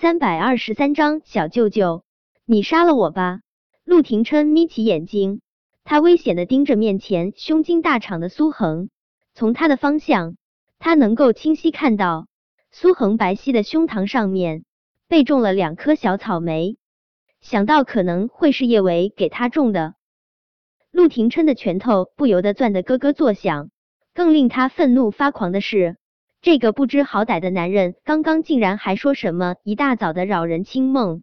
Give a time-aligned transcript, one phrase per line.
[0.00, 2.04] 三百二十三章，小舅舅，
[2.44, 3.40] 你杀了我吧！
[3.82, 5.40] 陆廷琛眯起眼睛，
[5.82, 8.90] 他危险的盯着面前胸襟大敞的苏恒。
[9.34, 10.36] 从他的方向，
[10.78, 12.28] 他能够清晰看到
[12.70, 14.62] 苏恒白皙的胸膛上面
[15.08, 16.76] 被种了两颗小草莓。
[17.40, 19.96] 想到可能会是叶维给他种的，
[20.92, 23.70] 陆廷琛的拳头不由得攥得咯咯作响。
[24.14, 25.96] 更令他愤怒发狂的是。
[26.40, 31.22] 这个不知好歹的男人，刚刚竟然还说什么一大早的扰人清梦，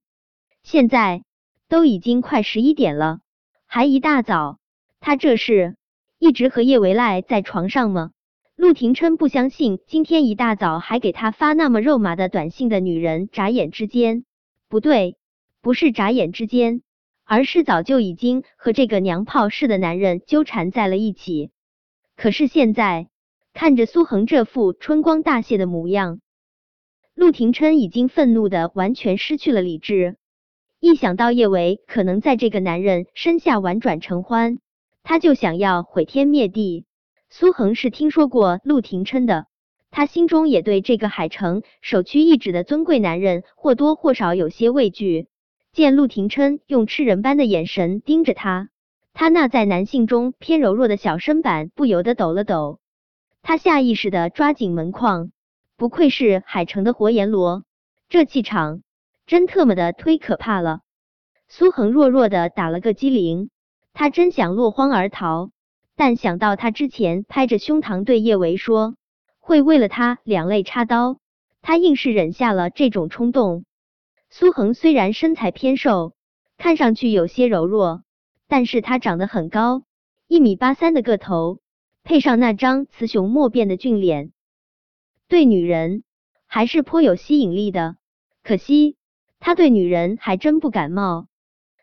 [0.61, 1.23] 现在
[1.69, 3.19] 都已经快十一点了，
[3.65, 4.59] 还一大早，
[4.99, 5.77] 他这是
[6.19, 8.11] 一直和叶维赖在床上吗？
[8.57, 14.25] 陆廷琛不相信，今天一大早还给他发那么肉麻的短信的女人，眨眼之间，
[14.67, 15.15] 不对，
[15.61, 16.81] 不是眨眼之间，
[17.23, 21.51] 而是早就已经和这个娘炮似的男人纠缠在了一起。
[22.17, 23.07] 可是现在。
[23.55, 26.19] 看着苏恒这副春光大泄的模样，
[27.15, 30.17] 陆廷琛已经愤怒的完全失去了理智。
[30.81, 34.59] 一想到叶维可能在这个男人身下婉转承欢，
[35.03, 36.83] 他就想要毁天灭地。
[37.29, 39.45] 苏恒是听说过陆廷琛的，
[39.89, 45.29] 他心中也对这个海城首屈一指的尊贵男人或多或少有些畏惧。
[45.71, 48.67] 见陆廷琛用吃人般的眼神盯着他，
[49.13, 52.79] 他那在男性中偏柔弱的小身板不由得抖了抖。
[53.47, 55.29] 他下意识的抓紧门框，
[55.77, 57.63] 不愧是海城的活阎罗，
[58.09, 58.81] 这气场
[59.27, 60.79] 真特么的忒可怕了。
[61.47, 63.51] 苏恒弱弱的打了个激灵，
[63.93, 65.51] 他真想落荒而逃，
[65.95, 68.95] 但想到他之前拍着胸膛对叶维说
[69.39, 71.19] 会为了他两肋插刀，
[71.61, 73.63] 他硬是忍下了这种冲动。
[74.31, 76.15] 苏恒虽然身材偏瘦，
[76.57, 78.01] 看上去有些柔弱，
[78.47, 79.83] 但是他长得很高，
[80.27, 81.59] 一米八三的个头。
[82.05, 84.31] 配上那张雌雄莫辨的俊脸，
[85.27, 86.03] 对女人
[86.45, 87.97] 还是颇有吸引力的。
[88.43, 88.95] 可惜
[89.39, 91.25] 他对女人还真不感冒。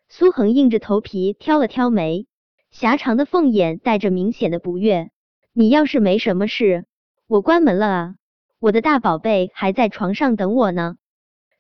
[0.09, 2.29] 苏恒硬着头皮挑了挑眉，
[2.71, 5.11] 狭长的凤眼带着明显的不悦。
[5.53, 6.87] 你要是没什么事，
[7.27, 8.15] 我关门了啊！
[8.61, 10.99] 我的大宝贝还在床上等我呢。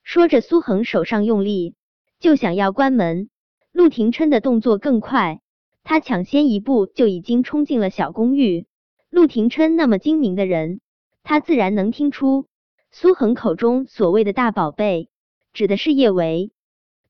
[0.04, 1.74] 说着，苏恒手上用力，
[2.20, 3.28] 就想要关门。
[3.72, 5.41] 陆廷琛的动作更快。
[5.84, 8.66] 他抢先一步就已经冲进了小公寓。
[9.10, 10.80] 陆廷琛那么精明的人，
[11.22, 12.46] 他自然能听出
[12.90, 15.10] 苏恒口中所谓的大宝贝
[15.52, 16.52] 指的是叶维。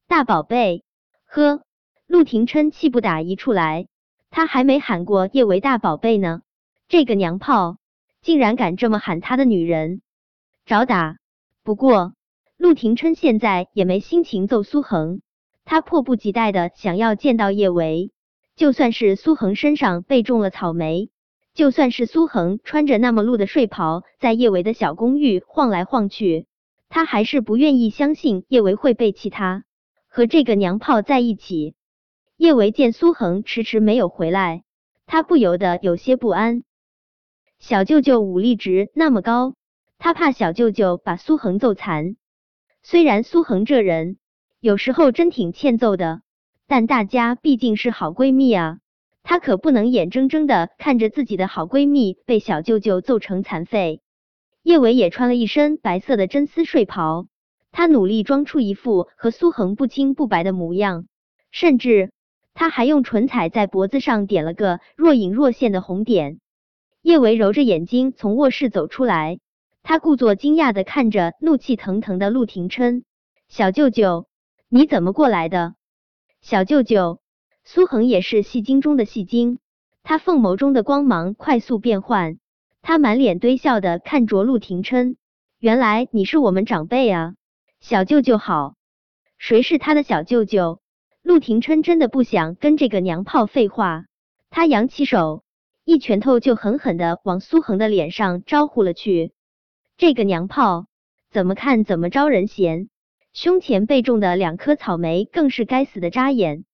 [0.08, 0.84] 大宝贝，
[1.26, 1.62] 呵！
[2.06, 3.86] 陆廷琛气不打一处来，
[4.30, 6.42] 他还没喊过叶维大宝贝呢，
[6.88, 7.78] 这个娘炮
[8.20, 10.02] 竟然敢这么喊他的女人，
[10.66, 11.18] 找打！
[11.62, 12.14] 不过
[12.56, 15.22] 陆廷琛现在也没心情揍苏恒，
[15.64, 18.10] 他迫不及待的想要见到叶维。
[18.54, 21.10] 就算是苏恒身上被种了草莓，
[21.54, 26.46] 就算是苏恒穿着那么露的睡袍在叶维的小公寓晃来晃去，
[26.88, 29.64] 他还是不愿意相信叶维会背弃他，
[30.06, 31.74] 和这个娘炮在一起。
[32.36, 34.64] 叶维见苏恒迟迟没有回来，
[35.06, 36.62] 他不由得有些不安。
[37.58, 39.54] 小舅舅武力值那么高，
[39.98, 42.16] 他怕小舅舅把苏恒揍残。
[42.82, 44.18] 虽然苏恒这人
[44.60, 46.22] 有时候真挺欠揍的。
[46.72, 48.78] 但大家毕竟是好闺蜜啊，
[49.22, 54.00] 她可不能眼睁睁的看着自己的好闺蜜被小舅舅揍成残废。
[54.62, 57.26] 叶伟也穿了一身白色的真丝睡袍，
[57.72, 61.04] 他努力装出一副和苏恒不清不白的模样，
[61.50, 62.10] 甚至
[62.54, 66.38] 他还用唇彩在脖子上点了个若隐若现的红点。
[67.02, 69.40] 叶维揉着眼睛从卧室走出来，
[69.82, 73.04] 他故作惊讶的看着怒气腾腾的陆廷琛
[73.46, 74.26] ：“小舅舅，
[74.70, 75.74] 你怎么过来的？”
[76.42, 77.20] 小舅舅
[77.62, 79.60] 苏恒也是戏精中的戏精，
[80.02, 82.38] 他凤眸中的光芒快速变换，
[82.82, 85.16] 他满脸堆笑的看着陆廷琛，
[85.60, 87.34] 原来你是我们长辈啊，
[87.78, 88.74] 小舅舅好。
[89.38, 90.80] 谁是他的小舅舅？
[91.22, 94.06] 陆廷琛真的不想跟这个娘炮废话，
[94.50, 95.44] 他扬起手，
[95.84, 99.32] 一拳头就狠狠的往苏恒的脸上招呼了去。
[99.96, 100.86] 这个娘炮
[101.30, 102.88] 怎么看怎么招人嫌。
[103.32, 106.64] 胸前被种的两颗草莓更是该死的扎眼。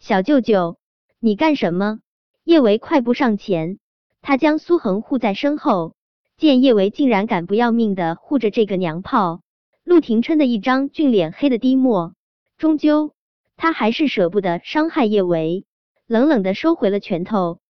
[0.00, 0.78] 小舅舅，
[1.20, 2.00] 你干什么？
[2.42, 3.78] 叶维快步上前，
[4.20, 5.94] 他将苏恒护在身后。
[6.36, 9.42] 见叶维竟然敢不要命的护着这个娘炮，
[9.84, 12.14] 陆廷琛的一张俊脸黑的滴墨。
[12.58, 13.14] 终究，
[13.56, 15.64] 他还是舍不得伤害叶维，
[16.08, 17.60] 冷冷的收回了拳头。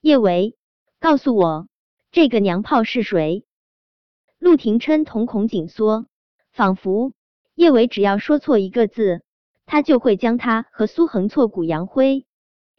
[0.00, 0.54] 叶维，
[1.00, 1.66] 告诉我，
[2.12, 3.44] 这个娘炮是谁？
[4.38, 6.06] 陆廷琛瞳孔紧缩，
[6.52, 7.12] 仿佛。
[7.54, 9.22] 叶维只要说错一个字，
[9.66, 12.26] 他就会将他和苏恒挫骨扬灰。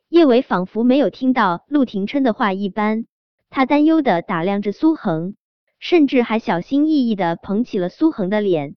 [0.09, 3.05] 叶维仿佛没有听到陆廷琛的话一般，
[3.49, 5.35] 他担忧的打量着苏恒，
[5.79, 8.75] 甚至还小心翼翼的捧起了苏恒的脸。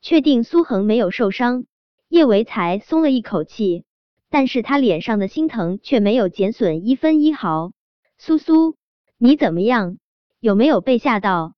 [0.00, 1.64] 确定苏恒没有受伤，
[2.08, 3.84] 叶维才松了一口气。
[4.30, 7.70] 但是他脸上的心疼却没有减损一分一毫。
[8.18, 8.76] 苏苏，
[9.16, 9.98] 你怎么样？
[10.40, 11.54] 有没有被吓到？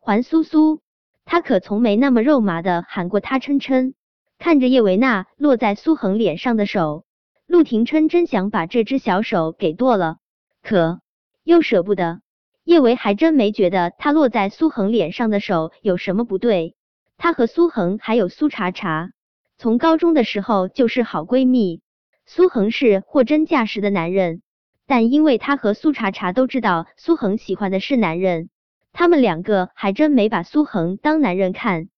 [0.00, 0.80] 还苏苏，
[1.26, 3.94] 他可从没那么肉麻的喊过他琛琛。
[4.38, 7.04] 看着叶维娜落在苏恒脸上的手，
[7.46, 10.18] 陆廷琛真想把这只小手给剁了，
[10.62, 11.00] 可
[11.42, 12.20] 又舍不得。
[12.64, 16.74] 叶维还真没觉得他落在苏恒脸上的手有什么不对。
[17.16, 19.10] 他和苏恒还有苏茶茶，
[19.56, 21.80] 从高中的时候就是好闺蜜。
[22.26, 24.42] 苏恒是货真价实的男人，
[24.86, 28.50] 但因为他和苏茶茶都知道苏恒喜欢的是男人，
[28.98, 31.90] 他们两个还真没把苏恒当男人看。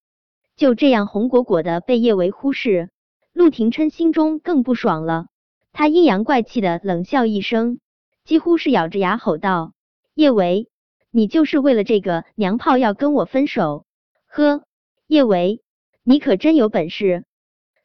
[0.57, 2.91] 就这样红果果的被叶维忽视，
[3.33, 5.29] 陆廷琛心中更不爽了。
[5.73, 7.79] 他阴阳怪气的冷笑一声，
[8.25, 9.75] 几乎是咬着牙吼道
[10.13, 10.71] ：“叶维，
[11.13, 13.85] 你就是为了这个娘炮要跟我分手？
[14.27, 14.65] 呵！”
[15.07, 15.63] 叶维，
[16.03, 17.25] 你可真有本事！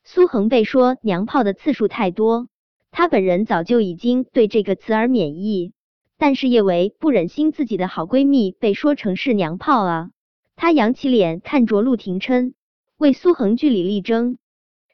[0.04, 2.48] 苏恒被说娘炮的次数太多，
[2.90, 5.72] 他本人早就已经对这个词儿免疫，
[6.18, 10.10] 但是叶维不忍心自己的好闺蜜被说成是娘炮啊！
[10.56, 12.54] 他扬起脸看着陆廷琛，
[12.98, 14.38] 为苏恒据理力争。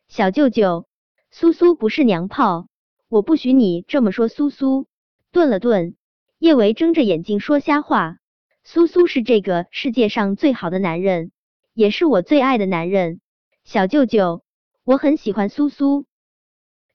[0.07, 0.87] 小舅舅，
[1.31, 2.67] 苏苏不是娘炮，
[3.09, 4.27] 我不许你这么说。
[4.27, 4.87] 苏苏
[5.31, 5.95] 顿了顿，
[6.39, 8.17] 叶维睁着眼睛说瞎话。
[8.63, 11.31] 苏苏是这个世界上最好的男人。
[11.73, 13.21] 也是我最爱的男人，
[13.63, 14.43] 小舅舅，
[14.83, 16.05] 我很喜欢苏苏，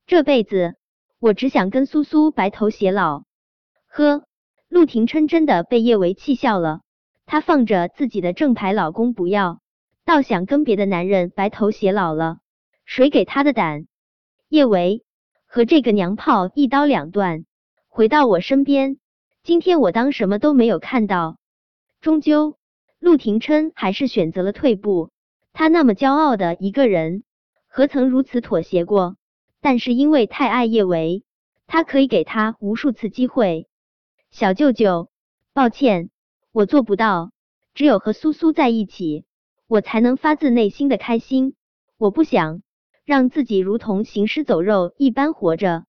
[0.07, 0.75] 这辈子
[1.19, 3.25] 我只想跟苏苏白头偕老。
[3.97, 4.25] 呵，
[4.69, 6.81] 陆廷琛真的被叶维气笑了，
[7.27, 9.61] 他放着自己的正牌老公不要，
[10.05, 12.39] 倒想跟别的男人白头偕老了，
[12.85, 13.87] 谁给他的胆？
[14.49, 15.05] 叶维，
[15.47, 17.45] 和这个娘炮一刀两断，
[17.89, 18.99] 回到我身边，
[19.45, 21.37] 今天我当什么都没有看到，
[22.01, 22.57] 终究。
[22.99, 25.11] 陆廷琛还是选择了退步。
[25.53, 27.23] 他那么骄傲的一个人，
[27.69, 29.15] 何曾如此妥协过？
[29.61, 31.23] 但是因为太爱叶维，
[31.69, 33.69] 他可以给他无数次机会。
[34.37, 35.11] 小舅舅，
[35.53, 36.11] 抱歉，
[36.51, 37.31] 我做不到。
[37.73, 39.27] 只有和苏苏在一起，
[39.69, 41.55] 我才能发自内心的开心。
[41.99, 42.61] 我不想
[43.05, 45.85] 让自己如同行尸走肉一般活着。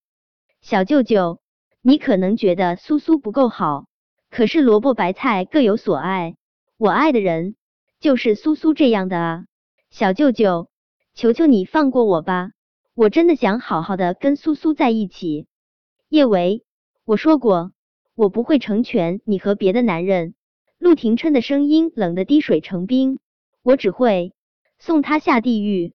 [0.61, 1.39] 小舅舅，
[1.81, 3.87] 你可能觉得苏苏不够好，
[4.29, 6.35] 可是萝卜白菜各有所爱。
[6.77, 7.55] 我爱的人
[7.99, 9.45] 就是苏苏这样的啊，
[9.89, 10.69] 小舅舅，
[11.15, 12.51] 求求你放过我吧，
[12.93, 15.47] 我真的想好好的跟苏苏在一起。
[16.09, 16.63] 叶维，
[17.05, 17.71] 我说过，
[18.15, 20.33] 我不会成全你和别的男人。
[20.77, 23.19] 陆廷琛的声音冷得滴水成冰，
[23.61, 24.33] 我只会
[24.79, 25.93] 送他下地狱。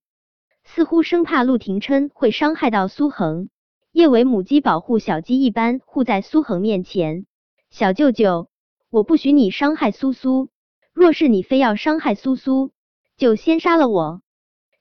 [0.64, 3.48] 似乎生怕陆廷琛会伤害到苏恒，
[3.92, 7.26] 叶伟母鸡保护小鸡一般护在苏恒面前。
[7.70, 8.48] 小舅舅，
[8.90, 10.48] 我不许你伤害苏苏。
[10.92, 12.72] 若是你非要伤害苏苏，
[13.16, 14.20] 就先杀了我，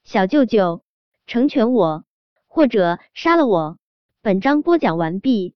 [0.04, 0.84] 小舅舅，
[1.28, 2.04] 成全我，
[2.48, 3.78] 或者杀了我。
[4.22, 5.56] 本章播讲完毕。